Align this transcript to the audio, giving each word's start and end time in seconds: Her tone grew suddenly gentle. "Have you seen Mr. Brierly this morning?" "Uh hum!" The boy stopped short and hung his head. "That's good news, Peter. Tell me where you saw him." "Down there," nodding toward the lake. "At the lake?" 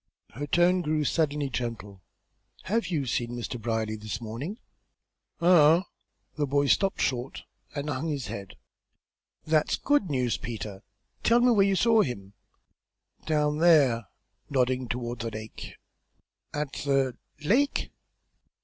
Her 0.31 0.47
tone 0.47 0.81
grew 0.81 1.03
suddenly 1.03 1.47
gentle. 1.51 2.01
"Have 2.63 2.87
you 2.87 3.05
seen 3.05 3.33
Mr. 3.37 3.61
Brierly 3.61 3.95
this 3.95 4.19
morning?" 4.19 4.57
"Uh 5.39 5.81
hum!" 5.81 5.83
The 6.37 6.47
boy 6.47 6.65
stopped 6.65 7.01
short 7.01 7.43
and 7.75 7.87
hung 7.87 8.07
his 8.07 8.25
head. 8.25 8.55
"That's 9.45 9.75
good 9.77 10.09
news, 10.09 10.37
Peter. 10.37 10.81
Tell 11.21 11.39
me 11.39 11.51
where 11.51 11.67
you 11.67 11.75
saw 11.75 12.01
him." 12.01 12.33
"Down 13.27 13.59
there," 13.59 14.07
nodding 14.49 14.87
toward 14.87 15.19
the 15.19 15.29
lake. 15.29 15.75
"At 16.51 16.73
the 16.73 17.15
lake?" 17.45 17.91